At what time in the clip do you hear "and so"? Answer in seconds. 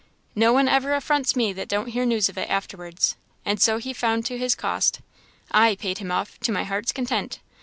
3.45-3.77